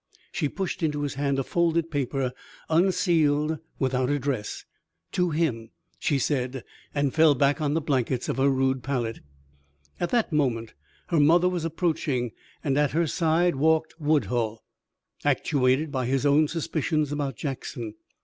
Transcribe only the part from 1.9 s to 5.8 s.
paper, unsealed, without address. "To him!"